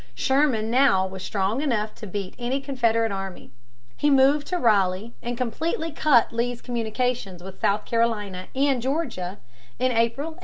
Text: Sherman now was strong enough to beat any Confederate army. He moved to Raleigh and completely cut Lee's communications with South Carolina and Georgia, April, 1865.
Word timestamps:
Sherman 0.15 0.71
now 0.71 1.05
was 1.05 1.21
strong 1.23 1.61
enough 1.61 1.93
to 1.93 2.07
beat 2.07 2.33
any 2.39 2.59
Confederate 2.59 3.11
army. 3.11 3.51
He 3.95 4.09
moved 4.09 4.47
to 4.47 4.57
Raleigh 4.57 5.13
and 5.21 5.37
completely 5.37 5.91
cut 5.91 6.33
Lee's 6.33 6.59
communications 6.59 7.43
with 7.43 7.61
South 7.61 7.85
Carolina 7.85 8.47
and 8.55 8.81
Georgia, 8.81 9.37
April, 9.77 10.29
1865. 10.33 10.39